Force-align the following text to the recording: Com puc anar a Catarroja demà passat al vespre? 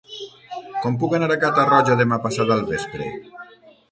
Com 0.85 0.95
puc 1.03 1.13
anar 1.17 1.27
a 1.33 1.37
Catarroja 1.43 1.97
demà 2.01 2.19
passat 2.25 2.53
al 2.57 2.65
vespre? 2.71 3.13